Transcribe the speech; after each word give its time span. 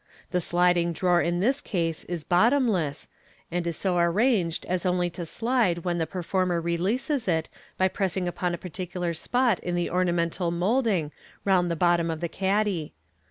The 0.31 0.41
sliding 0.41 0.93
drawer 0.93 1.21
in 1.21 1.41
this 1.41 1.61
case 1.61 2.05
is 2.05 2.23
bottomless, 2.23 3.07
and 3.51 3.67
is 3.67 3.77
so 3.77 3.91
Fig. 3.91 4.15
182 4.15 4.17
MODERN' 4.17 4.49
MAGTC. 4.49 4.63
.W 4.63 4.65
arranged 4.65 4.65
as 4.65 4.85
only 4.87 5.09
to 5.11 5.25
slide 5.27 5.85
when 5.85 5.99
the 5.99 6.07
performer 6.07 6.59
releases 6.59 7.27
it 7.27 7.49
by 7.77 7.87
pressing 7.87 8.27
upon 8.27 8.55
a 8.55 8.57
particular 8.57 9.13
spot 9.13 9.59
in 9.59 9.75
the 9.75 9.91
ornamental 9.91 10.49
moulding 10.49 11.11
round 11.45 11.69
the 11.69 11.75
bottom 11.75 12.09
of 12.09 12.19
the 12.19 12.29
caddy. 12.29 12.93